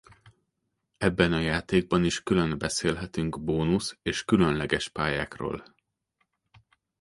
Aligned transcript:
Ebben 0.97 1.33
a 1.33 1.39
játékban 1.39 2.03
is 2.03 2.23
külön 2.23 2.57
beszélhetünk 2.57 3.43
bónusz- 3.43 3.97
és 4.01 4.25
különleges 4.25 4.89
pályákról. 4.89 5.63